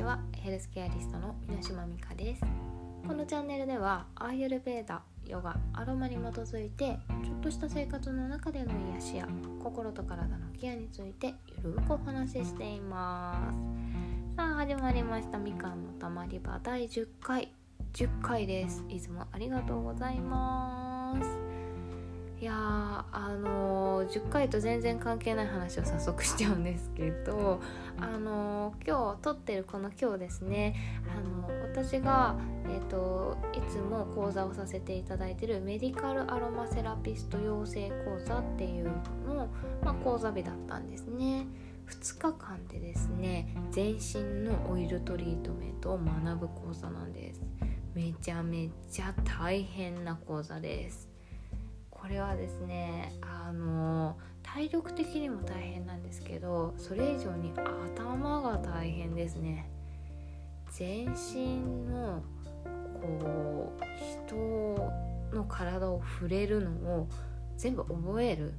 [0.00, 2.42] ちはヘルスケアリストの皆島美香です。
[3.06, 9.28] このチャンネルではアーユルベーダヨガアロマに基づいてちょっとした生活の中での癒しや
[9.62, 14.36] 心と体のケアについてゆるくお話ししています。
[14.36, 15.36] さあ始まりました。
[15.36, 17.52] みかんのたまり場第10回。
[17.92, 18.82] 10回です。
[18.88, 21.49] いつもありがとうございます。
[22.40, 27.60] いやあのー、10回と全然関係ない話を早速しちゃうんですけど
[27.98, 30.74] あのー、今日撮ってるこの今日ですね
[31.14, 38.90] あの私が、えーと、いつも講座をさせていただいてるメディカルアロマセラピスト養成講座っていう
[39.26, 39.48] の、
[39.82, 41.46] まあ、講座日だったんですね。
[41.88, 47.42] 2日間でですね全身のオイルトリートメントを学ぶ講座なんです。
[47.94, 51.09] めちゃめちゃ大変な講座です
[52.00, 59.70] これはですねあの体力的にも大変なんですけどそれ以上に頭が大変ですね。
[60.70, 61.58] 全身
[61.90, 62.22] の
[63.00, 63.84] こう
[64.28, 64.36] 人
[65.36, 66.70] の体を触れるの
[67.00, 67.08] を
[67.56, 68.54] 全部覚える。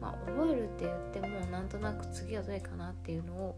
[0.00, 3.56] まあ覚えるって言ってもなんとなく次はどれかなっていうのを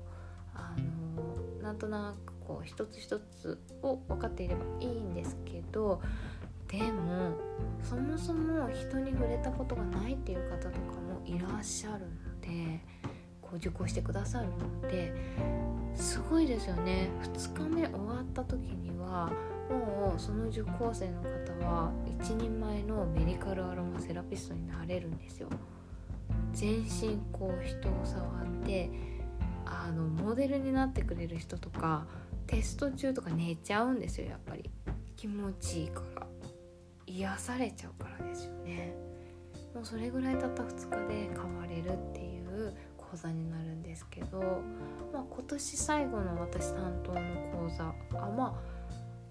[0.54, 6.02] あのなんとなくこう一つ一つを分かっていればいいんですけど
[6.78, 7.36] でも
[7.80, 12.80] そもそも人に触れたことがないっていう方とかもいらっしゃるので
[13.40, 15.14] こう受講してくださるので
[15.94, 17.08] すごいですよね。
[17.22, 19.30] 2日目終わった時には
[19.70, 21.28] もうその受講生の方
[21.64, 25.48] は一人前のメディカルアロマセラピストになれるんですよ。
[26.52, 28.90] 全身こう人を触って
[29.64, 32.06] あのモデルになってくれる人とか
[32.46, 34.68] テスト中とか寝ちゃうんですよやっぱり。
[35.16, 36.33] 気持ちいいから。
[37.14, 38.92] 癒されちゃうからですよね。
[39.72, 44.62] もうそれぐらいたった2日で変われるっていう講座になるんですけど、
[45.12, 47.20] まあ、今年最後の私担当の
[47.52, 47.84] 講座
[48.20, 48.54] あまあ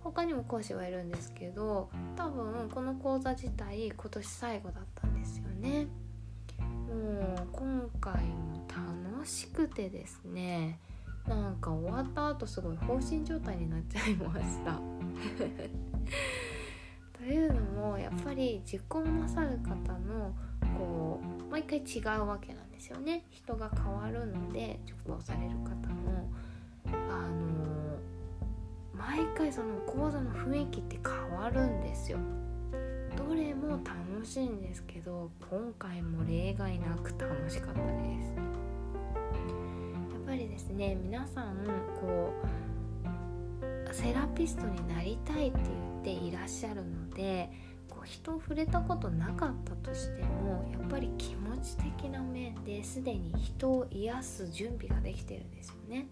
[0.02, 5.88] 他にも講師はいるんですけど多分この講座自体今年最後だったんですよね。
[6.60, 10.80] もう今回も楽しくてですね
[11.28, 14.80] なんか終わった後すごい放心状態になっちゃいました。
[17.24, 20.36] というのもやっぱり受講なさる方の
[20.78, 23.24] こう毎回違うわけなんですよね。
[23.30, 26.30] 人が変わるので受講される方も。
[26.86, 27.98] あの
[28.94, 32.18] 毎回その講座の雰囲気って変わるんですよ。
[33.16, 38.34] どれも楽しいんですけど今回も例外なく楽しかったです。
[38.36, 38.42] や
[40.20, 41.56] っぱりですね皆さん
[42.02, 42.34] こ
[43.90, 47.50] うセラピストになりたいっていうていらっしゃるので
[47.90, 56.08] こう人を触れたことなかったとしてもやっぱり気持ち的な面ですでに人を癒す準備ができてるんですよね。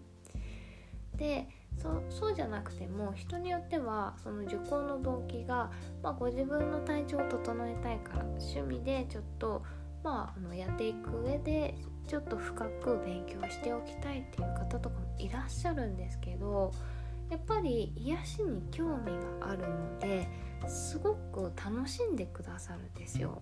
[1.16, 1.46] で
[1.78, 5.70] そそうじゃなくても人によってはその受講の動機が、
[6.02, 9.62] まあ、ご自分の体調を整えたいから趣味でちょっと、
[10.02, 11.74] まあ、あのやっていく上で
[12.06, 16.72] ちょっと深く勉強しておきたいっていう方とかもいらっしゃるんですけど
[17.32, 19.06] やっぱり癒しに興味
[19.40, 20.28] があるので
[20.66, 23.40] すごく楽しんでくださるんですよ。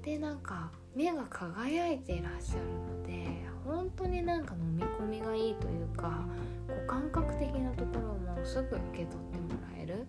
[0.00, 2.60] でなんか目が輝いていらっしゃる
[2.96, 3.26] ので
[3.66, 6.26] 本当になんか飲み込みがいいというか
[6.66, 10.06] こう感覚的なところもすぐ受け取ってもらえる。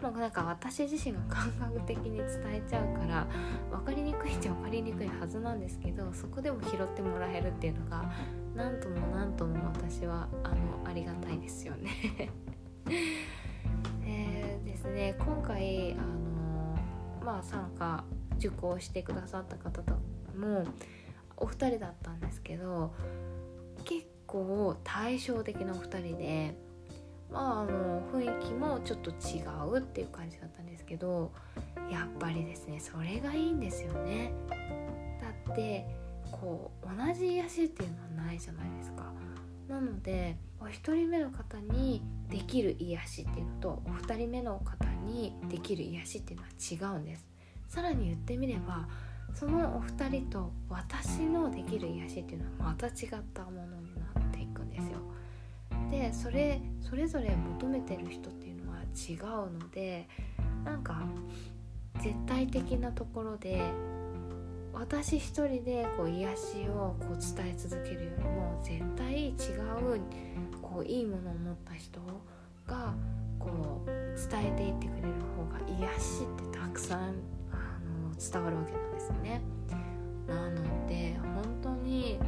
[0.00, 3.26] もうなんか私自身が感覚的に伝えちゃうから
[3.70, 8.10] 分かりにくいっちゃ分かりにくいはずなんですけどそこでも拾ってもらえるっていうのが
[8.54, 11.90] 何とも何とも私はあのありがたいですよね。
[14.04, 16.78] え、ですね今回あの
[17.24, 18.04] まあ参加
[18.38, 19.94] 受講してくださった方と
[20.36, 20.64] も
[21.36, 22.92] お二人だったんですけど
[23.84, 26.54] 結構対照的なお二人で
[27.30, 31.32] まああの雰囲気もちょっと違うっていう感じだったんですけど
[31.90, 34.32] やっぱりですねそれがいいんですよね。
[35.20, 35.86] だって
[36.30, 39.12] こう同じ癒しっていうのはないじゃないですか。
[39.68, 47.26] なのでお一人目の方にできる癒しっていうのとお二人目の方にできる癒しっていうのは違うんです。
[47.68, 48.88] さらに言ってみれば
[49.34, 52.92] そのお二人と私のできる癒しっていうのはまた違っ
[53.32, 54.98] たものになっていくんですよ。
[55.90, 60.08] でそれそれぞれ求めてる人っていうのは違うので
[60.64, 61.02] なんか
[62.00, 63.62] 絶対的なところで
[64.72, 70.00] 私一人でこう癒しをこう伝え続けるよりも絶対違う
[70.62, 72.00] こういいものを持った人
[72.66, 72.94] が
[73.38, 73.90] こう
[74.30, 77.00] 伝えていってくれる方が癒しってたくさん
[77.50, 79.40] あの伝わるわけなんですね。
[80.28, 82.18] なので本当に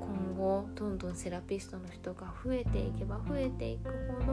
[0.00, 3.90] 今後どんどんセラピストの人が増えていけば増えていく
[4.26, 4.32] ほど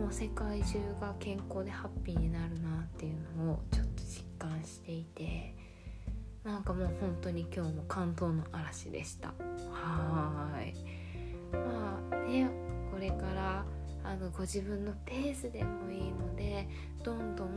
[0.00, 5.45] もう世界中が健康でハッピーになるなっていうのをちょっと実感していて
[6.46, 9.34] なんかもう本当に今日も感動の嵐でした。
[9.70, 10.74] はい。
[11.52, 12.48] まあね
[12.90, 13.64] これから
[14.04, 16.68] あのご自分のペースでもいいので
[17.02, 17.54] どんどんこ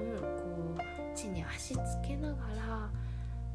[0.76, 2.90] う地に足つけながら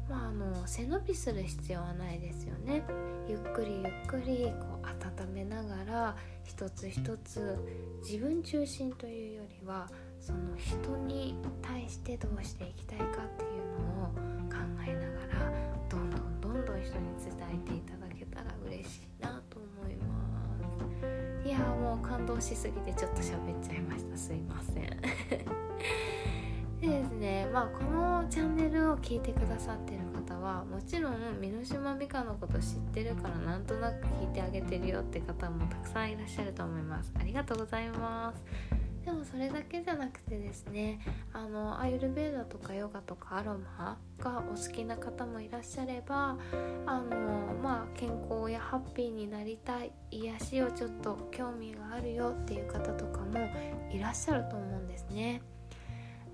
[0.07, 2.83] まあ、あの背伸びする必要はないですよね。
[3.27, 7.57] ゆっくりゆっくりこう温めながら一つ一つ
[8.03, 9.89] 自分中心というよりは
[10.21, 14.24] その人に対してどうしていきたいかっていうのを
[16.85, 20.03] 人に伝えていただけたら嬉しいなと思いま
[21.43, 21.47] す。
[21.47, 24.17] いやもう感動しすぎてちょっと喋っちゃいました。
[24.17, 24.83] すいません。
[26.81, 37.11] でですねまあこのチャンネルを聞いてくださってる方はもちろん箕島美香のこと知ってるからなんとなく聞いてあげてるよって方もたくさんいらっしゃると思います。
[37.19, 38.84] ありがとうございます。
[39.05, 40.99] でもそれだけじゃなくてですね
[41.31, 46.37] あのアユルベーダとかヨガとかアロマがお好きな方もいらっしゃれば
[46.87, 53.37] あのまあ健康やハッピーになりたい癒しをちょっと興味があるよっていう方とかも
[53.91, 55.41] いらっしゃると思うんですね。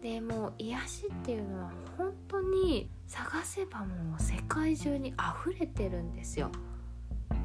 [0.01, 6.49] でもう癒しっていうのは本当に探せばもう世界中に溢れてるんですよ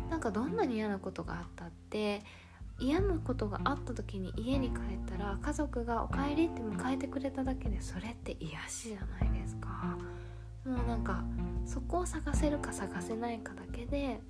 [0.09, 2.23] なんかどんなに嫌なことがあったって
[2.79, 9.97] 嫌なことがあった時に家に帰ったら家族が「おかえり」って迎えてくれただけでそれって癒しじゃないですか。
[10.65, 11.23] もうなんか
[11.65, 14.21] そこを探せるか探せないかだけで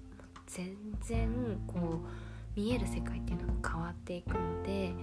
[0.47, 4.95] 全然こう見える世界っていうのが変わっていくので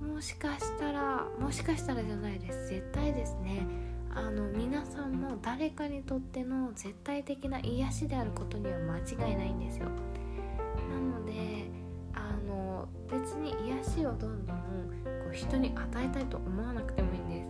[0.00, 2.68] もしかしたらもしかしたらじゃないです。
[2.68, 3.66] 絶対ですね。
[4.14, 9.86] あの皆さんも誰かにとっての絶対的な癒しであることには間違いないんですよ。
[10.90, 11.77] なので
[13.10, 14.64] 別に癒しをどんどんこ
[15.32, 17.48] う人に与えたいと思わなくてもいいんです。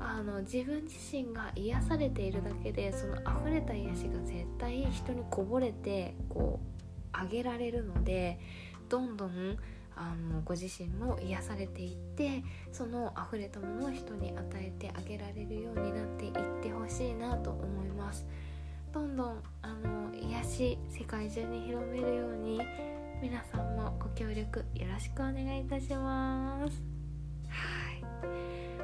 [0.00, 6.80] あの自分自身が癒されているだけでその溢れた癒しが絶対人にこぼれてこう
[7.12, 8.40] あげられるので
[8.88, 9.56] どんどん
[9.94, 12.42] あのご自身も癒されていって
[12.72, 16.32] その溢れたものを人に与えてあげられるようになっていっ
[16.62, 18.26] てほしいなと思います。
[18.92, 22.60] どんどんあの癒し世界中に広めるように
[23.22, 26.82] 皆さんもご協力よろしくお願いいたします。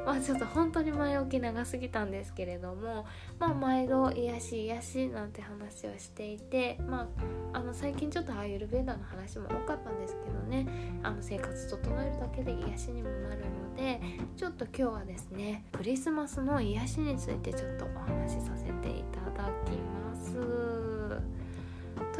[0.04, 3.06] まあちょっと本当に前置き長すぎたんですけれども
[3.40, 7.08] まあ毎度癒し癒しなんて話をしていてま
[7.52, 10.66] ああの最近ちょっとアーユルベーダの話も多かったんですけどね。
[11.02, 14.00] あの生活整えるだけで癒しにもなるので
[14.36, 19.85] ちょっと今日はですねクリスマスの癒しについてちょっとお話しさせていただきます。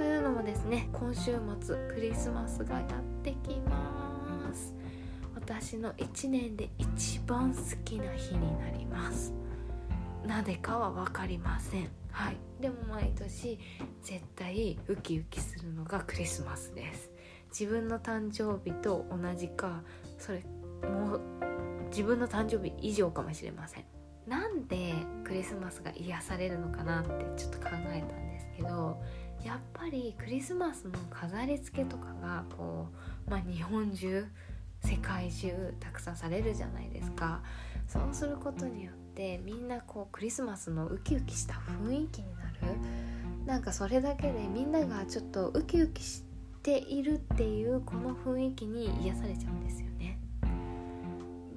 [0.06, 4.72] というのもですね今週末クリスマスがやってきます。
[5.34, 9.34] 私の1年で一番好きな日になります。
[10.24, 11.90] なぜかは分かりません。
[12.12, 12.36] はい。
[12.60, 13.58] でも毎年
[14.00, 17.10] 絶対ウキウキするのがクリスマスです。
[17.48, 19.82] 自分の誕生日と同じか
[20.18, 20.44] それ
[20.88, 21.20] もう
[21.88, 23.84] 自分の誕生日以上かもしれません。
[24.28, 24.92] なんで
[25.24, 29.02] クリスマスが癒されるのかなってちょっと考えたんですけど
[29.46, 32.88] やっぱりクリスマスの飾り付けとかがこ
[33.26, 34.26] う、まあ、日本中
[34.82, 37.42] 世界中たくさんされるじゃないですか。
[37.86, 42.76] そうすることによってみんなこうクリスマスのウキウキした雰囲気になる。
[43.46, 46.24] なんかそれだけでみんながちょっとウキウキし
[46.64, 50.18] ているっていうこの雰囲気に癒されちゃうんですよね。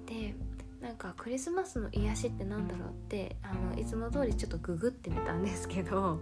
[0.05, 0.35] で
[0.79, 6.21] なんかクリスマスの癒しってなんだろうってあのいつも通りちょっとググってみたんですけど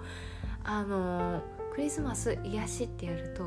[0.64, 1.44] あの
[1.78, 3.44] クリスマス癒しってやると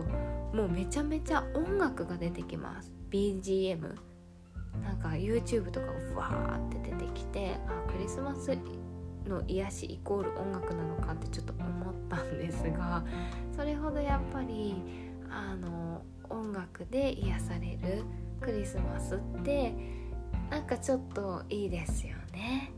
[0.56, 2.92] もうめちゃめちゃ音楽が出てきます。
[3.10, 3.92] BGM
[4.84, 8.56] なんか YouTube とかがわーって出てきてあクリスマス
[9.26, 13.04] の癒しイコール音楽なのかってちょっと思ったんですが
[13.56, 14.76] それほどやっぱり
[15.28, 18.04] あの音楽で癒される
[18.40, 19.74] クリスマスって
[20.50, 22.70] なんかちょっといいですよね。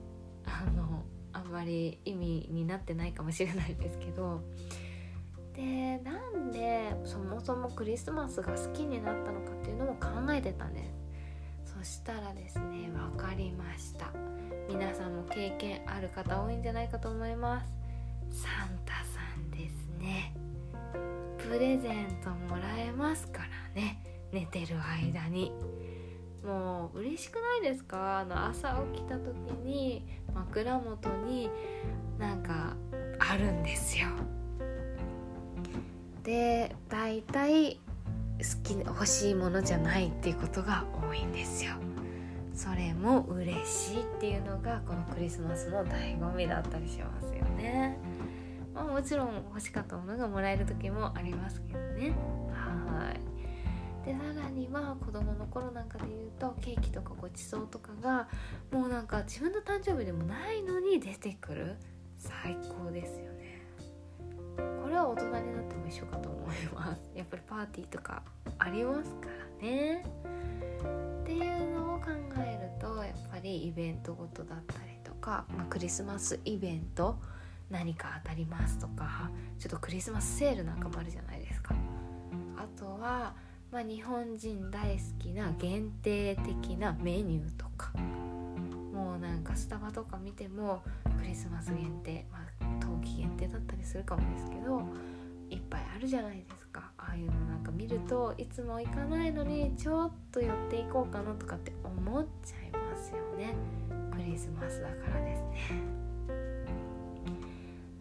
[0.47, 1.03] あの
[1.35, 4.41] あんまり意味になってないかもしれないですけど
[5.55, 10.83] でなんでそもそもクリスマスが好きになったのかっていうのも考えてたんで
[11.65, 14.13] すそしたらですね分かりました。
[14.69, 17.63] 皆さんも経験ある方多いんじゃないかと思いま
[18.31, 18.43] す。
[18.43, 20.35] サンタさんですね。
[21.37, 24.03] プレゼントもらえますからね。
[24.33, 25.53] 寝てる間に。
[26.45, 28.21] もう嬉しくないですか？
[28.21, 31.51] あの朝起きた時に枕元に
[32.19, 32.77] なんか
[33.19, 34.07] あるんですよ。
[36.23, 37.81] で大体
[38.39, 41.73] 好き欲しいものじゃないっていうことが多いんですよ。
[42.55, 47.97] それも嬉しいっていうのがこのクリスマスの醍醐味だったりしますよね、
[48.75, 52.15] まあ、もちろん欲しかったものがもらえる時もありますけどね。
[52.53, 53.33] はい。
[54.05, 58.29] でさらには子供の頃なんかで言うとケーキとかごちそうとかが
[58.71, 61.77] もうなんか自分の誕生日でもないのに出てくる
[62.19, 63.32] 最高ですよ
[64.57, 67.11] これは大人になっても一緒かと思います。
[67.15, 68.23] やっぱりパーティーとか
[68.59, 69.29] ありますか
[69.61, 70.05] らね。
[71.23, 72.07] っていうのを考
[72.39, 77.17] えるとやっぱりイベントごとだったりとか、まあ、クリスマスイベント
[77.71, 81.75] 何か当たりますとかちょっとクリスマスセールなんかもあるじゃないですか。
[82.57, 83.35] あとは、
[83.71, 87.93] まあ、日本人大好きな限定的なメニューとか。
[88.93, 90.83] もうなんかスタバとか見ても
[91.19, 94.83] クリスマス限定、まあ、冬季限定だったりするかもですけど
[95.51, 96.93] いっぱいあるじゃないですか。
[96.97, 103.55] ああいうのなんか見るといつも行かないのにちょっと寄っていこうかなとかって思っちゃいますよね。
[104.11, 105.93] クリスマスだからですね。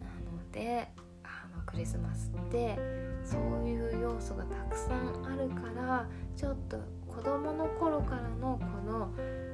[0.00, 0.88] なので
[1.24, 2.78] あのクリスマスって
[3.24, 9.10] そういう要素がたくさんあるからちょっと子供の頃からのこの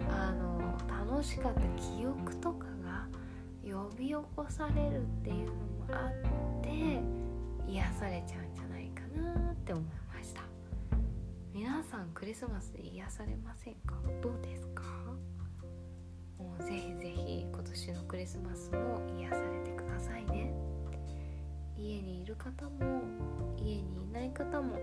[0.08, 0.78] あの
[1.10, 2.67] 楽しかった記憶とか
[3.78, 5.58] 呼び起こされるっていうのも
[5.90, 7.00] あって
[7.70, 10.42] 癒されちゃうんじゃないかなって思いました。
[11.52, 13.94] 皆さんクリスマスで癒されませんか？
[14.20, 14.82] どうですか？
[16.38, 20.52] もうぜひぜひ今年のクリスマスも癒されてくださいね。
[21.76, 23.02] 家にいる方も
[23.56, 24.78] 家にいない方もも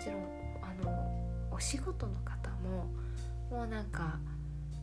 [0.00, 0.24] ちろん
[0.62, 0.90] あの
[1.52, 2.86] お仕事の方も
[3.50, 4.18] もうなんか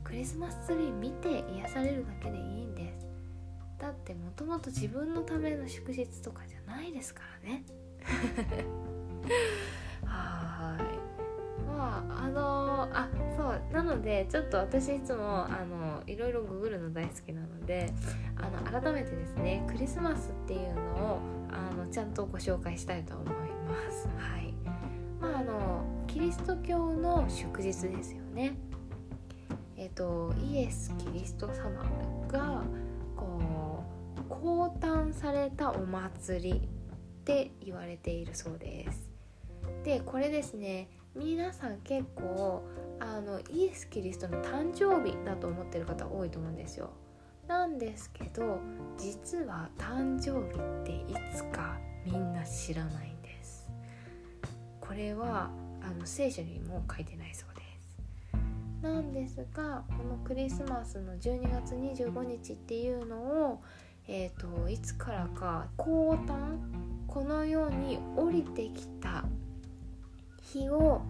[0.04, 3.07] クリスマスツリー見て癒されるだけでいいんです。
[3.80, 7.64] だってもともと自分のための祝日とかじゃないですからね。
[10.04, 10.82] はい。
[11.68, 13.62] まああのあそう。
[13.72, 17.94] なのでちょっと私いつもあのいろいろググるの大好きなので
[18.36, 20.82] あの改めてですねクリスマスっていうの
[21.14, 21.20] を
[21.52, 23.36] あのちゃんとご紹介したいと思いま
[23.92, 24.08] す。
[24.18, 24.54] はい。
[25.22, 28.58] まああのキリスト教の祝日ですよね。
[29.76, 31.86] えっ、とイエス・キリスト様
[32.28, 32.64] が
[34.48, 36.62] 降誕されたお祭りっ
[37.26, 39.12] て言われているそうです。
[39.84, 42.64] でこれですね皆さん結構
[43.02, 46.92] あのイエス・キリストの誕生日だと思ってる方多いと思うんですよ。
[47.46, 48.60] なんですけど
[48.98, 53.70] 実は誕生日っていつかみんな知らないんです。
[54.80, 55.52] これは
[55.82, 57.68] あの聖書にも書いてないそうです。
[58.82, 63.62] なんですがこのクリスマスの12月25日っていうのを
[64.08, 66.58] えーと、いつからか降誕
[67.08, 69.26] このように降りてきた
[70.42, 71.02] 日を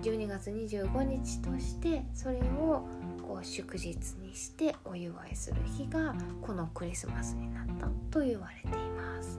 [0.00, 2.86] 12月25日としてそれを
[3.26, 3.86] こう祝日
[4.22, 9.38] にしてお祝いする日がこのクリスマスになったと言われています。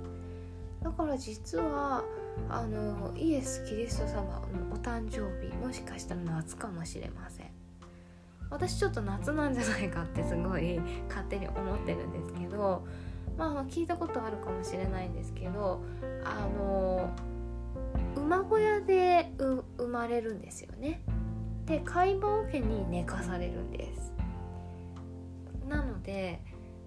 [0.84, 2.04] だから実は
[2.50, 7.48] あのイエス・キリスト様のお誕生日もしかしたら夏かもしれません。
[8.50, 12.86] 私ちょっと夏なんじゃないかってすごい勝手に思ってるんですけど
[13.38, 15.84] まあまあ聞いたことあるかもしれないんですけど
[16.24, 17.10] あの
[18.16, 21.02] 馬小屋で生まれるんですよね。
[21.66, 24.14] で解剖家に寝かされるんです。
[25.68, 26.42] なので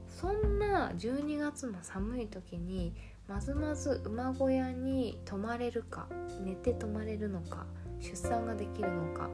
[0.08, 2.94] そんな12月の寒い時に
[3.28, 6.08] まずまず馬小屋に泊まれるか
[6.44, 7.66] 寝て泊まれるのか
[8.00, 9.30] 出産ができるのか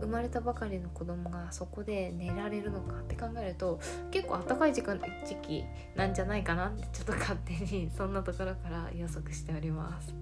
[0.00, 10.14] 生まれたばかりの子供がそこで寝られるのかって考えると結構暖かい時間時期なんじゃないかなってちょっと勝手にそんなところから予測しております。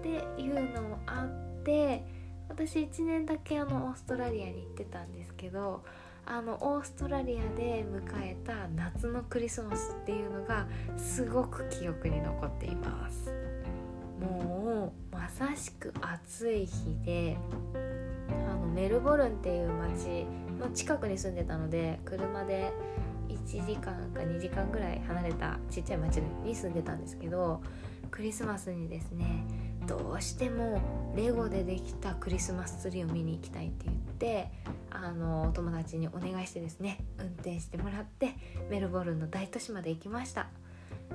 [0.00, 0.08] って
[0.40, 2.04] いうのもあって
[2.48, 5.84] 私1年だけあのオーストラリアに行ってたんですけど
[6.26, 10.66] あのオーストラリアで迎えた夏のクリスマスっていうのが
[10.96, 13.32] すごく記憶に残っています
[14.20, 17.36] もうまさしく暑い日で
[18.48, 20.26] あのメルボルンっていう町
[20.58, 22.72] の近くに住んでたので車で
[23.28, 27.62] 1時間か2時間ぐらい離れたちっちゃい町に住んでたんですけど
[28.10, 29.44] クリスマスにですね
[29.86, 34.50] どうしてもレゴでできたクリスマスツリーを見に行きたいって言って
[34.90, 38.34] あのお友達にお願いしてですね運転してもらって
[38.68, 40.48] メルボルンの大都市まで行きました。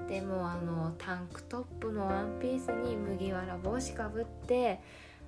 [0.07, 4.79] でもあのタンクトップのワンピースに麦わら帽子かぶって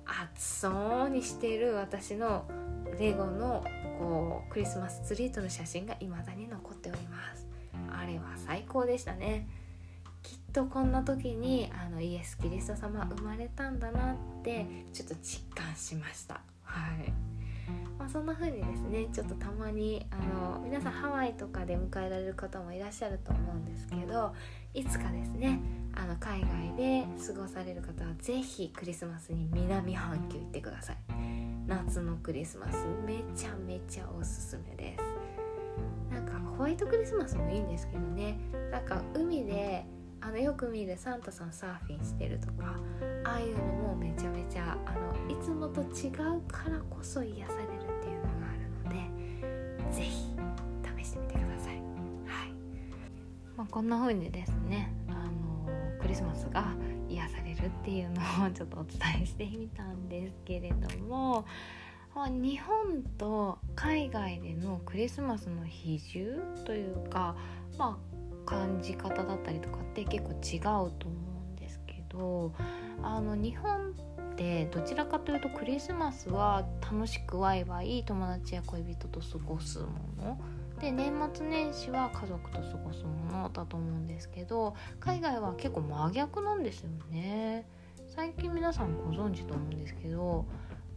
[0.04, 2.44] 暑そうにしている私の
[2.98, 3.64] レゴの
[3.98, 7.46] こうクリスマスツリーとの写真が未だに残っております。
[7.90, 9.48] あれは最高でしたね。
[10.22, 16.40] きっとこんな時にあのイエス・キリスト様生まれたんだなってちょっと実感しました。
[16.64, 17.12] はい。
[17.98, 24.32] まあ、そんな風にですねちょっとたまにあの皆さんハワイとかで迎えられる方もいらっしゃると思うんですけど
[24.72, 25.60] いつかですね
[25.94, 30.96] あの海外で過ごされる方は是非クリスマスに南半球行ってください。
[31.66, 36.14] 夏のクリスマスめちゃめちゃおすすめです。
[36.14, 38.38] なんかホワイトクリスマスもいいんですけどね。
[38.70, 39.84] なんか海で
[40.20, 42.74] あのよく見るサンタさんサーフィンしてるとか
[43.24, 47.77] ああいうのもめちゃめちゃあのいつもと違うからこそ癒され
[53.70, 56.74] こんな風にですねあのクリスマスが
[57.08, 61.44] 癒されるっていうのをちょっとお伝えしてみたんですけれども、
[62.26, 67.36] 日本と海外でのクリスマスの比重というか、
[67.78, 67.98] ま
[68.46, 71.16] あ、感じ方だったりとかって結構違うと思
[71.50, 72.52] うんですけど
[73.02, 73.90] あの日本
[74.32, 80.40] ってどちらかというとクリスマスは楽しくワイワイ友達や恋人と過ごすもの
[80.78, 87.66] で年末年始は家族と過ごすものだと思うんですけど海外は結構真逆なんですよね
[88.06, 90.46] 最近皆さんご存知と思うんですけど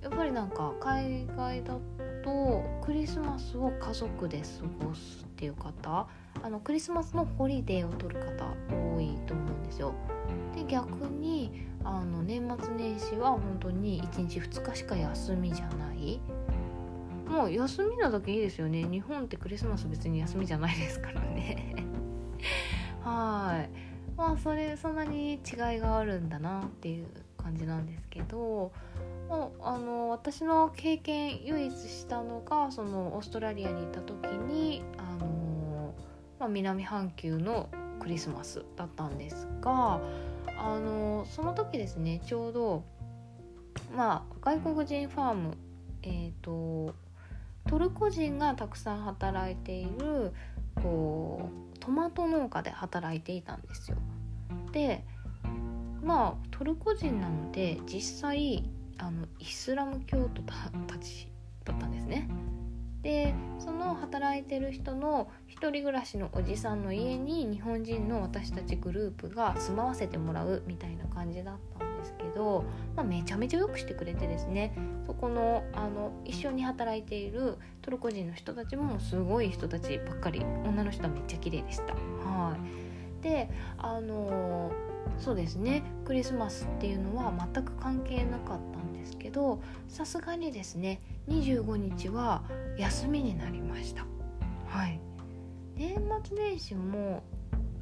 [0.02, 1.78] やっぱりなんか海外だ
[2.24, 6.08] とクリスマスを家族で過ごすっていう方
[6.42, 9.94] あのクリスマスのホリデーを取る方多いと思うんですよ。
[10.56, 16.20] で逆にあの年末年始は本当に1日2日しか休みじゃない
[17.32, 18.84] もう休みなだけいいですよね。
[18.84, 21.76] 日本ってクリスマス別に休みじゃないですからね。
[23.04, 23.92] はい。
[24.18, 25.40] まあそれそんなに違い
[25.80, 27.08] があるんだなっていう
[27.38, 28.72] 感じなんですけど
[29.28, 35.94] もあの私の経験唯一したのがそのオーストラリアに行った時にあの、
[36.40, 37.70] まあ、南半球の
[38.00, 40.02] クリスマスだったんですが
[40.58, 42.84] あのその時ですねちょうど、
[43.96, 45.58] まあ、外国人ファーム、
[46.04, 46.94] えーと、
[47.68, 50.34] トルコ人がたくさん働いている
[50.82, 53.98] こうトマト農家で働いていたんですよ。
[54.72, 55.04] で
[56.04, 60.42] まあトルコ人なので実際あのイスラム教徒
[60.88, 61.32] たち
[61.64, 62.28] だったんですね。
[63.04, 72.64] でその働いてる人の一人暮らしのおじさんの家に日本人の私たちグループが住まわせてもらうみたいな感じだったんですけど、
[72.96, 74.74] まあ、めちゃめちゃよくしてくれてですね。
[75.08, 80.42] そこのあの一緒に働いているトルコ人の人たちもすごい人たちばっかり。
[80.66, 81.94] 女の人はめっちゃ綺麗でした。
[81.94, 82.56] は
[83.20, 84.72] い、であの
[85.18, 85.84] そうですね。
[86.06, 92.44] クリスマスっていうのは全く関係なかったですけどさすがにですね25日は
[92.78, 94.06] 休みになりました。
[94.68, 95.00] はい。
[95.76, 97.24] 年末年始も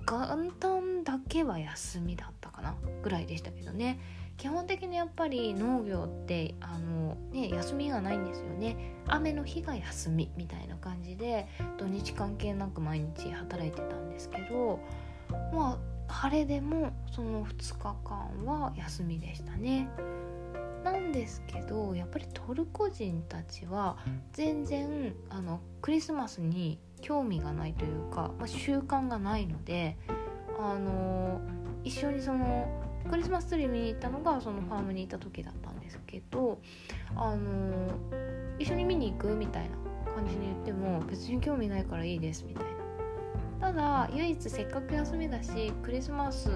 [0.05, 3.99] 元旦だけは休みだったかなぐらいでしたけどね。
[4.37, 8.95] 基本的にやっぱり農業ってあの、ね、休みがないんですよね。
[9.05, 14.79] 雨の日が休みみたいな感じで土日関係なく毎日働いてたんですけど
[15.53, 15.77] ま
[16.07, 19.89] あ晴れでもその2日間は休みでしたね。
[20.91, 23.97] なんですけどやっぱりトルコ人たちは
[24.33, 29.97] 全然あのクリスマスに興味がないというか、まあ、習慣がないので
[30.59, 31.39] あの
[31.83, 32.67] 一緒にその
[33.09, 36.59] クリスマスツリー見に行ったのがそのファームに行った時だったんですけど
[37.15, 37.87] あの
[38.57, 39.77] 一緒に見に行くみたいな
[40.11, 42.69] 感じに言っても別に興味ないからいいですみたいな。
[43.59, 46.49] ただ唯一せっかく休みだしクリスマス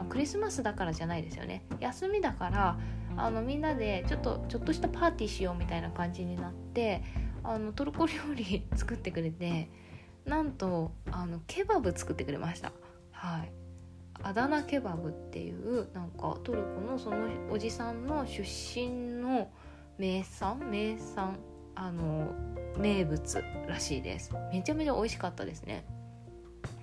[0.00, 1.62] まあ、クリスマスだからじゃないですよね。
[1.78, 2.78] 休みだから
[3.24, 7.02] あのみんなでちょっとちょっとしたパーティーしようみたいな感じになって
[7.42, 9.68] あのトルコ料理 作ってくれて
[10.24, 12.72] なんとあのケバブ作ってくれました。
[13.12, 13.52] はい。
[14.22, 19.50] アダナケバブっていうなんかトルコのそのおじさんの出身の
[19.96, 21.38] 名産名産
[21.74, 22.28] あの
[22.76, 24.34] 名物らしいです。
[24.52, 25.84] めちゃめちゃ美味しかったですね。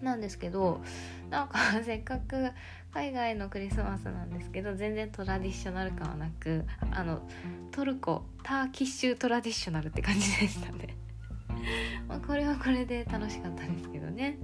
[0.02, 0.82] なんですけど
[1.30, 2.52] なんかせっかく
[2.98, 7.22] 海外のクリスマスなんですけど全然トラディショナル感はなくあの
[7.70, 10.98] トルコターキッシュトラディショナルって感じでしたね。
[12.10, 14.40] まこれはこれで楽しかったですけどね。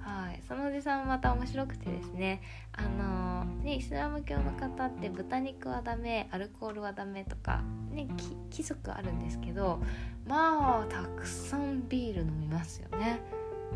[0.00, 0.42] はい。
[0.46, 2.42] そのおじさんまた面白くてですね。
[2.72, 8.06] あのねイスラム教の方って豚肉はダメアルコールはダメとかね
[8.50, 9.80] 規則あるんですけど
[10.26, 13.18] まあたくさんビール飲みますよね。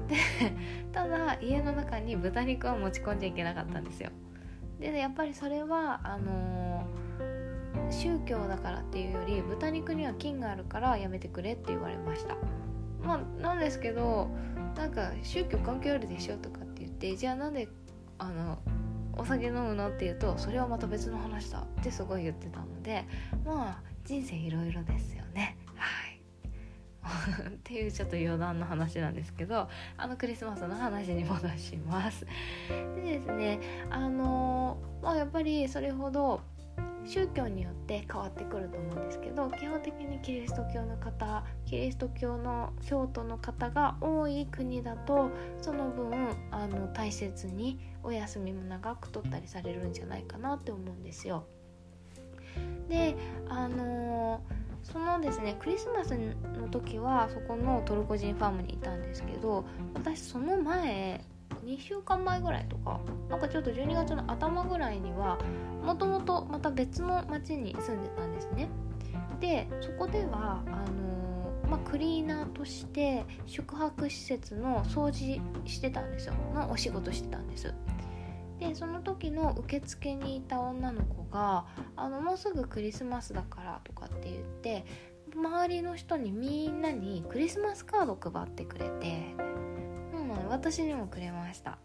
[0.08, 0.16] で
[0.92, 4.10] ただ家の中に豚肉は持ち込んじゃいけなかったんですよ。
[4.78, 12.36] でやっぱりそれはあのー、宗教だからっていうより豚肉には菌があるからやめてくれって言われました。
[13.02, 14.28] まあなんですけど
[14.76, 17.68] なんか宗教関係あるでしょとかって言ってじゃあなんで
[18.18, 18.58] あの
[19.16, 23.04] お酒飲むのって言うとそれはまた別の話だってすごい言ってたので
[23.44, 25.56] まあ人生いろいろですよね。
[27.04, 32.26] っていうちょっと余談の話なんですけどあのクリスマスの話に戻します
[32.96, 36.40] でですねあのまあやっぱりそれほど
[37.06, 45.30] 宗教によって変わってくると思うんですけど基本的にキリスト教の方キリスト教の教徒の方が多い国だと
[45.62, 51.46] その分あの大切にお休みも長く取ったりされるんじゃないかなって思うんですよ。
[52.88, 53.16] で
[53.48, 54.42] あの
[54.92, 61.24] そのですねクリスマスの時はそこのトルコ人ファームにいたんですけど私その前
[61.64, 65.38] 2週間前ぐらいとかなんかちょっと12月の頭ぐらいには
[65.84, 68.68] もともとまた別の町に住んでたんですね。
[69.40, 76.34] でそこではあのー、まあ、クリーナーとして宿泊施設の掃除してたんですよ。
[76.54, 77.72] のお仕事してたんです。
[78.58, 81.66] でその時の受付にいた女の子が
[81.96, 84.84] あのもうすぐクリスマスだからとかって言って
[85.34, 89.34] 周りの人にみんなにクリスマスカード配ってくれて
[90.12, 91.78] うん私にもくれました。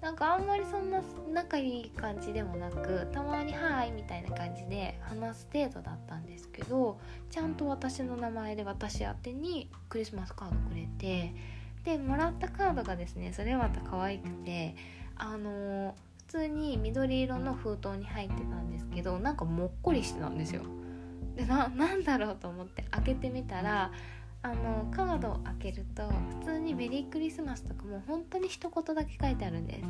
[0.00, 11.34] なんかあんまりそんな仲いい感じでもなくたまに「はい」みたいな感じで話す程度だったんですけどちゃんと私の名前で私宛てにクリスマスカードくれて
[11.84, 14.76] でもらったカードがですねそれまた可愛くて
[15.16, 15.94] あのー、
[16.28, 20.62] 通に緑色の封筒に入ってたんですけどなんかもっこりしてたんですよ。
[21.34, 23.92] でななんだろうと思って開けてみたら
[24.42, 26.08] あのカードを開けると
[26.40, 29.88] 普通に「メリークリスマス」とかもう本当に一言だけ書いてあるんです。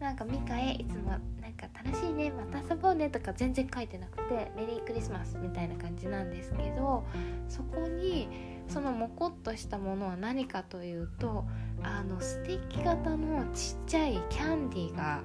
[0.00, 7.04] なんか「ミカへいつもなんか楽しいねまた遊ぼうね」とか全然書いてなくて「メリークリスマス」みたいな感じなんですけど
[7.48, 8.28] そこに
[8.68, 11.44] そのモコっとしたものは何かというと
[11.82, 15.22] あのステッキ型のちっちゃいキャンディーが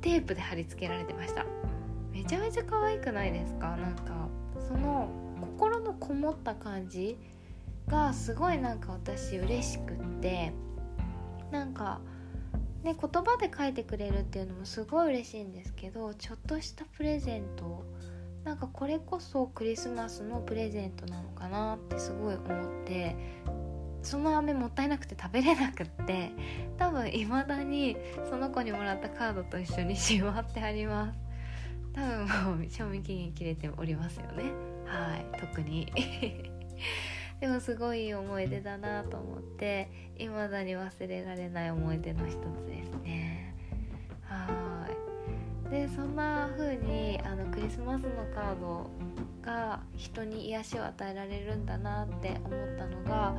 [0.00, 1.44] テープで貼り付けられてました。
[2.12, 3.76] めちゃめちゃ可愛くないですか？
[3.76, 4.28] なんか
[4.68, 5.08] その
[5.40, 7.18] 心のこもった感じ
[7.86, 10.52] がすごいなんか私嬉しくって
[11.50, 12.00] なんか
[12.82, 17.84] ね言葉で書いてくれるっていうのもすごい嬉しいんですけどちょっとしたプレゼント
[18.44, 23.16] なんかこれこそクリスマスのプレゼントなのかなってすごい思って
[24.02, 26.32] その飴もったいなくて食べれなくって
[26.78, 27.96] 多分いまだに
[28.28, 31.18] その子にもらったカードと一緒にしまってあります。
[31.92, 34.44] 多分もう賞味期限切れておりますよね。
[34.86, 35.92] はい特に。
[37.40, 42.36] でもすごい思い出だなと思って未だに忘れられない思い出の一つ
[42.66, 43.54] ですね。
[44.24, 44.88] は
[45.66, 45.70] い。
[45.70, 48.90] でそんな風にあのクリスマスのカード
[49.42, 53.34] が人に癒しを与えられるんだなって思ったのが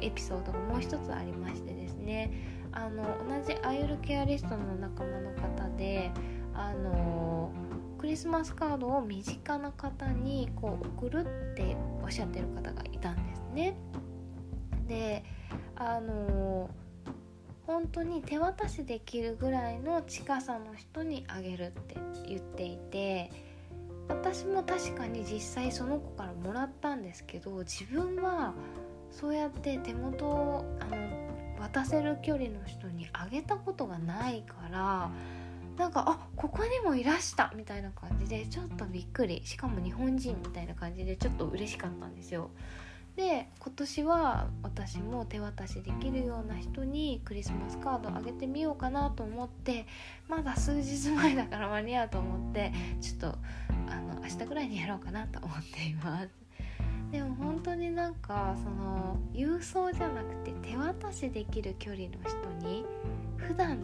[0.00, 2.30] エピソードがもう一つありましてですね
[2.72, 6.10] あの同じアイルケアリストの仲間の方で
[6.54, 7.52] あの
[7.98, 13.76] クリスマスカードを身近な方にこう送るっておっしゃってる方がいたんですね。
[14.86, 15.24] で
[15.76, 16.70] あの
[17.66, 23.30] 本当に手渡しできるぐらいの近さの人にあげるって言っていて
[24.08, 28.54] 私も確かに実際その子からもらったんですけど自分は
[29.10, 30.96] そうやって手元をあの
[31.60, 35.10] 渡せる距離の人にあげたことがないから
[35.76, 42.50] なんかあここにもいらしたみたいな感じでちょっとびっくりしかも日本人みたいな感じでちょっと嬉しかったんですよ。
[43.18, 49.86] で今年は私も手渡しできるような人にクリスマスカードあげてみようかなと思って
[50.28, 53.38] まだ数日前だから間に合うと思ってちょっと
[53.88, 56.28] あの明日ぐらいにやろうかなと思っています。
[57.10, 62.84] でも本当になんかその郵送じゃなくて手渡しできる距離の人に
[63.36, 63.80] 普段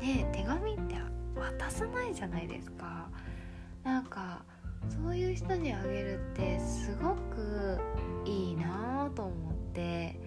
[0.00, 0.96] ね手紙って
[1.36, 3.08] 渡さないじゃないですか。
[3.84, 4.42] なんか
[4.88, 7.78] そういう人にあげるってすごく
[8.24, 10.18] いいなと思って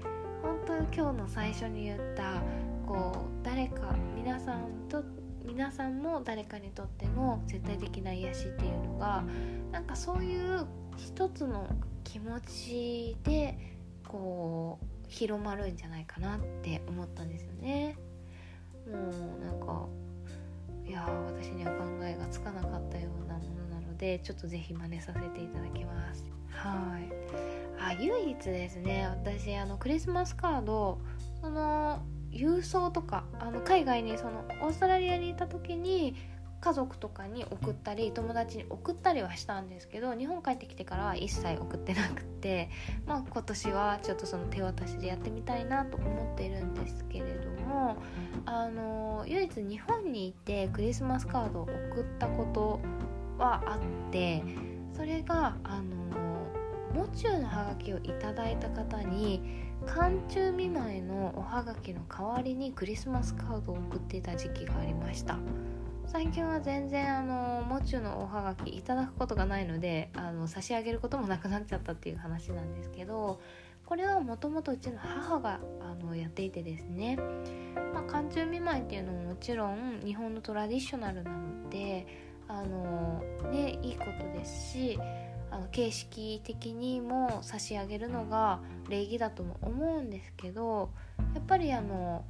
[0.41, 2.41] 本当に今日の最初に言った
[2.85, 5.03] こう誰か皆さんと
[5.45, 9.23] 皆さんも誰かにとっての絶対的な癒しっていうのが
[9.71, 10.65] なんかそういう
[10.97, 11.67] 一つの
[12.03, 13.57] 気持ちで
[14.05, 17.97] こう広まるんじゃないかなって思ったんですよね。
[18.87, 19.85] もうなんか
[20.85, 27.66] いや私には考えがつかなかったようなものなのでちょっと是非真似させていただきますはい
[27.99, 30.99] 唯一ですね私あのクリスマスカード
[31.41, 36.15] その郵送とかあの海外にそのオーストラリアにいた時に
[36.59, 42.69] 家族とかに送ったり友達に送ったりはしたんですけど日本帰ってきてからは一切送ってなくて、
[43.05, 47.97] まあ、今年はちょっとその手渡しでやってみたいなと思っているんですけれども
[48.45, 52.79] あの唯一日本にいてクリスマスカードを送ったこと
[53.37, 54.43] はあって
[54.93, 56.26] それがあの
[56.93, 65.37] 喪中のハガキをいただいた方に寒中見舞いのおはがきの代わりにクリスマスカードを送っていた時期がありました。
[66.07, 73.41] 最近は全然あの喪中のおはがきいただくことがないのであの差し上げることもなくなっちゃったっていう話なんですけど
[73.85, 77.17] これはもともとうちの母があのやっていてですね、
[77.93, 82.07] まあ、寒中見舞いっていうのももちろん日本のトラディショナルなので
[82.47, 83.21] あの
[83.51, 84.99] ねいいことですし
[85.51, 90.89] あの形式的にも差し上げるのが礼儀だとも思うんですけど
[91.33, 92.25] やっぱりあの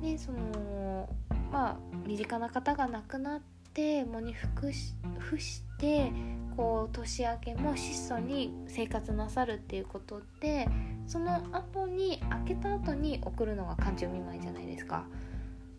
[0.00, 1.08] ねその
[1.52, 3.40] まあ身近な方が亡くなっ
[3.72, 6.10] て喪に服し服して
[6.56, 10.68] こう年明けも質素に生活なさるっていうことって
[11.06, 15.04] その後に明けた後に送るのが寒中見舞いじゃないですか。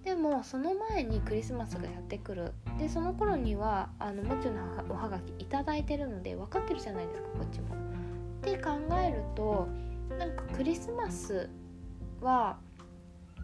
[0.03, 7.75] でもその前にクリスマスがやってくるでその頃にはあのもちろんおはがき頂いてるので分かってるじゃないですかこっちも。
[7.75, 9.67] って考えると
[10.17, 11.49] なんかクリスマス
[12.21, 12.57] は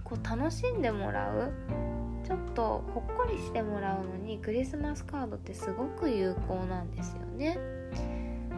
[0.04, 1.52] こう楽しんでもらう
[2.26, 7.58] ちょっとほっこりしてもらうのにクリスマスカードってすごく有効なんですよね。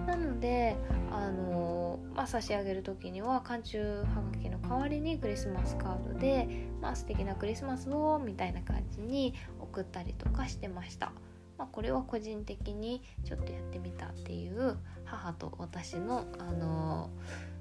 [0.05, 0.77] なので
[1.11, 11.11] あの、まあ、差し上げる時には寒中はがきの代わりにクリスマスカードで、まあ、素敵なクリスマスをみたいな感じに送ったりとかしてました。
[11.57, 17.09] まあ、これは個人的にちょっとやってみたっていう母と私の、あの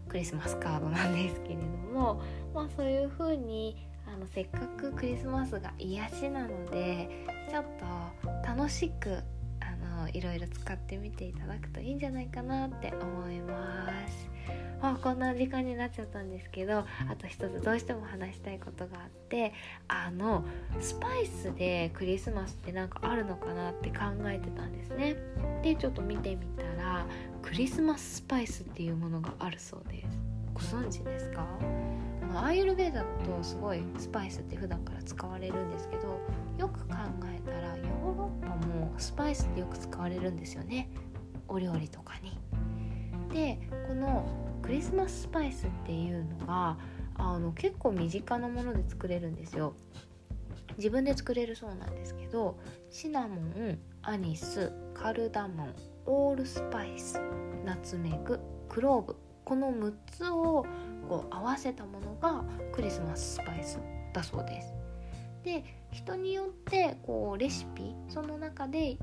[0.08, 2.22] クリスマスカードなんですけれども、
[2.54, 7.64] まあ、そういう風にあのせっかくクリスマスが癒しなのでちょっ
[8.22, 9.22] と楽しく
[9.96, 14.28] のいろいろ使ってみていただくといいんじゃないかなって思います。
[14.82, 16.84] あこんな時間になっちゃったんですけどあ
[17.18, 19.54] と一つどうしても話したいことがあって
[19.88, 20.44] あの
[20.80, 25.16] スパイスでクリスマスって何かあるのかなって考えてたんですね。
[25.62, 27.06] でちょっと見てみたら
[27.42, 30.18] クリスマススパイスっていうものがあるそうです。
[30.52, 31.46] ご存知ですか？
[32.34, 36.20] アーユルベーダだとすごいスパイスって普段から使われるんですけど
[36.58, 36.94] よく考
[37.32, 37.35] え
[38.98, 40.90] スパイスってよく使われるんですよね
[41.48, 42.38] お料理とかに。
[43.32, 44.26] でこの
[44.62, 46.78] クリスマススパイスっていうのが
[47.16, 49.74] あの結構身近なもので作れるんですよ。
[50.76, 52.58] 自分で作れるそうなんですけど
[52.90, 55.74] シナモンアニスカルダモン
[56.06, 57.20] オールスパイス
[57.64, 60.66] ナツメグクローブこの6つを
[61.08, 63.78] こう合わせたものがクリスマススパイス
[64.12, 64.85] だそうです。
[65.46, 68.98] で人によってこうレシピその中で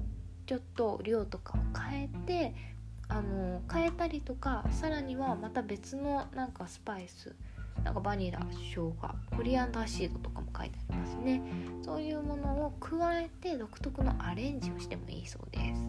[0.46, 2.56] ちょっと量とかを変えて
[3.08, 7.34] あの変えたりとかさらにはまた別のなんかスパイス
[7.86, 8.94] なんかバニラ生姜
[9.36, 11.42] コリアンダーシードとかも書いてありますね。
[11.82, 15.82] そういうものを加えて独特のアレンジをしてもいいそうです。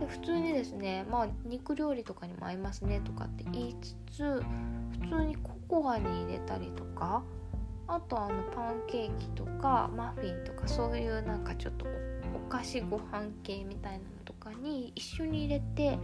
[0.00, 4.42] で普通にですねまあ肉料理とかにも合いますねとかって言いつつ
[5.02, 7.22] 普通にココアに入れたりとか
[7.86, 11.86] あとあのパンケーキとかマフィンとかそういうなんかちょっと
[12.34, 15.98] お菓子ご飯系みたいなのとかに一緒に入れて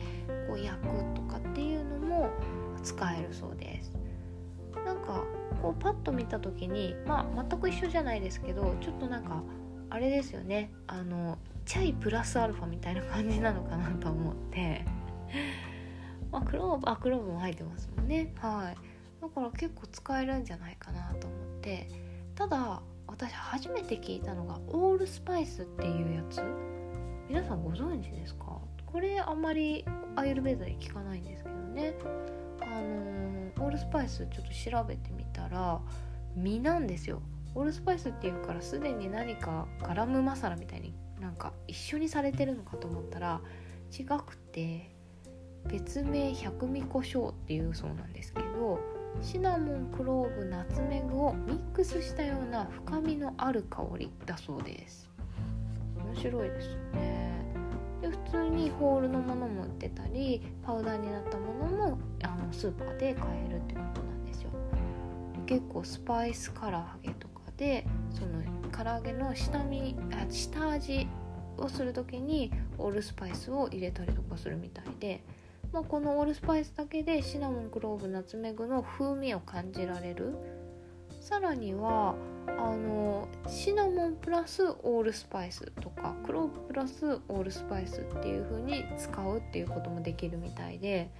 [0.48, 2.30] こう焼くとかっていうのも
[2.82, 3.92] 使えるそうです。
[4.84, 5.24] なんか
[5.62, 9.42] こうパッと見た時にまあ全く一緒じゃないですけどちょっとなんか
[9.90, 10.72] あれですよね。
[10.86, 14.84] あのチャイプラスアルファみたいな感じなのかなと思って。
[16.30, 18.32] まあクローブあクローブも入ってますもんね。
[18.38, 18.76] はい。
[19.20, 21.36] だから結構使えるんじゃないかなと思
[21.74, 21.86] って
[22.34, 26.42] ただ私初めて聞いたのがオールスパイスっていうやつ？
[27.28, 28.58] 皆さんご存知ですか？
[28.86, 29.84] これあんまり
[30.16, 31.94] アイルベーダで聞かないんですけどね。
[32.62, 35.80] あのー、オールスパイスちょっと調べてみたら
[36.36, 37.22] 実なんですよ。
[37.54, 43.40] オールスパイスっていうからすでに何かガラムマサラみたいになんか一緒にされてるのかと思ったら
[43.92, 44.94] 違くて
[45.66, 48.78] 別名百味胡椒っていうそうなんですけど
[49.22, 55.10] シナモンクローブナツメグをミックスしたような深みのある香りだそうです。
[55.96, 57.30] 面白いですよね。
[58.00, 64.50] で普通にホールのものも売ってたりパウダーになったものもあのスーパーで買えるってことなんですよ。
[65.46, 68.40] 結構スパイス唐揚げとかでその
[68.72, 71.06] 唐揚げの下身あ下味
[71.58, 75.22] をする時にオールスパイスを入れたりとかするみたいで
[75.72, 80.34] まあ、このオールスパイスだけでシナモンクローブナツメグの風味を感じられる。
[81.20, 91.10] さらにはあのシナモンプラスオールスパイスとかクローブプラスオールスパイスっていう風に使うっていうこともできるみたいで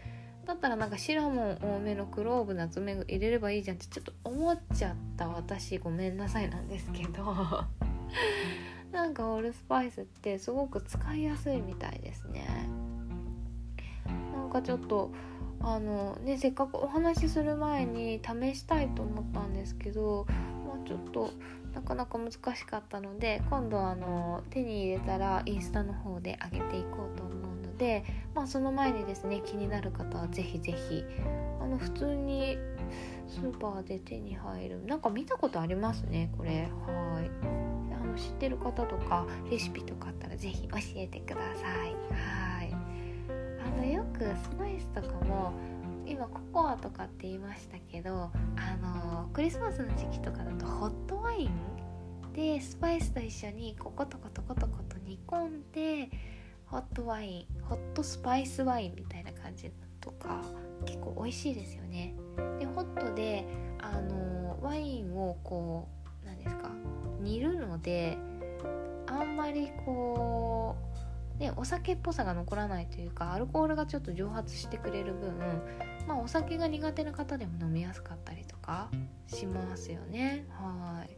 [0.47, 7.25] だったらなんかシナモン多めのクローブナツメグ入れればいいじゃんってちょっと思っちゃった私ごめんなさいなんですけど。
[8.91, 12.49] なんかオールスパイスってすごく使いやすいみたいですね。
[14.51, 15.13] かちょっと
[15.63, 20.27] あのねせっかくお話しする前に試したいと思ったんですけど
[20.67, 21.31] まあちょっと
[21.75, 31.05] なかなか難しかったので今度あの手に入れたらインスタの方で上げていこうと思うので、まあ、その前にですね気になる方は是非是非
[31.61, 32.57] あの普通に
[33.29, 36.69] スーパーで手に入るなんか見たことありますねこれ。
[36.87, 37.31] はい。
[37.95, 41.91] あの知ってる方とかレシピとかあったら是非教えてください。
[42.13, 42.50] はい。
[43.77, 45.53] あのよくスパイスとかも
[46.07, 51.51] 今ココアとかって言いましたけどあのクリスマスの時期とかだとホットワイン
[52.33, 56.11] でスパイスと一緒にココトコトコトコと煮込んで
[56.67, 60.43] ホットワインホットスパイスワインみたいな感じとか
[60.85, 62.15] 結構美味しいですよね。
[62.59, 63.47] でホットで
[63.81, 65.89] あのワインをこ
[66.25, 66.71] う何ですか
[67.21, 68.19] 煮るので
[69.07, 70.90] あんまりこう
[71.41, 75.33] ねお酒っぽさが残らないというかアルコールがちょっと蒸発してくれる分
[76.07, 78.89] まあお酒が苦手な方でも飲みやすかったりとか
[79.27, 80.45] しますよね。
[80.51, 81.17] はい。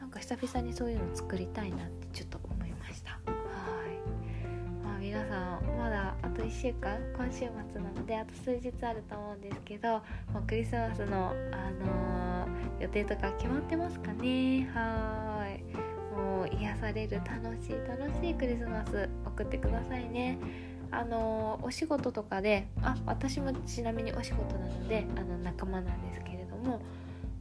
[0.00, 3.12] なんか久々にそういうの作りたいなってちょっと思いました。
[3.12, 4.84] はい。
[4.84, 7.38] まあ皆さんまだあと1週間今週
[7.72, 14.68] 末なのであと数日あると思うんですけどもうクリスマスのあのー、予定とか決まってますかね。
[14.74, 15.91] はい。
[16.16, 20.38] もう癒される楽しい楽しいクリスマス送ってくださいね。
[20.90, 26.82] あのお仕事とかであ私もちなみにお仕事なのであの仲間なんですけれども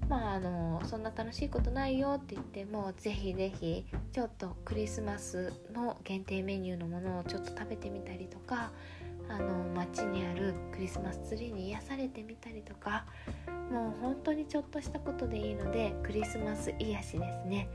[0.08, 8.72] まああのそんな楽しいことないよって言ってもぜひぜひちょっとクリスマスの限定メニューのものをちょっと食べてみたりとか
[9.30, 13.06] あの街にあるクリスマスツリーに癒されてみたりとか
[13.70, 17.70] もう本当にちょっとしたことでいいのでクリスマス癒しですね。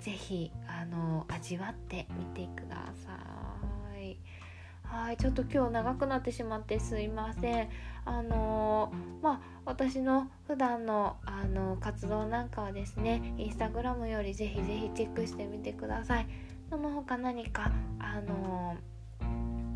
[0.00, 3.12] ぜひあの味わってみてくださ
[3.98, 4.16] い。
[4.90, 7.68] はいちょっと今日長くなってしまってすいません
[8.04, 16.26] あのー、まあ私の普段のあの活動なんかはですねインスタグラムよりぜひぜひチェックしてみてください
[16.68, 18.76] その他何かあのー、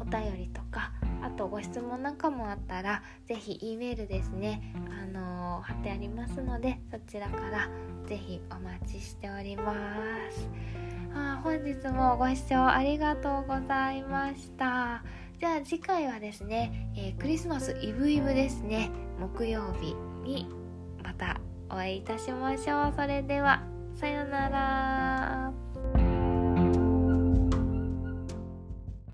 [0.06, 7.68] お便りとかあとご質問なんかもあったら是非 E メールですねあのー、貼ってありますのでそちらから
[8.06, 9.74] 是非お待ちしておりま
[10.30, 10.48] す。
[11.16, 15.02] あ本日もご視聴ありがとうございました。
[15.38, 20.48] じゃあ次回はですね、えー、クリスマスイブイブですね木曜日に
[21.02, 22.92] またお会いいたしましょう。
[22.96, 23.62] それでは
[23.94, 25.73] さようなら。